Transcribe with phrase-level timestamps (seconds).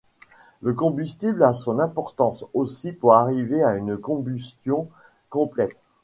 [0.63, 4.87] Le combustible a son importance aussi pour arriver à une combustion
[5.29, 5.77] complète.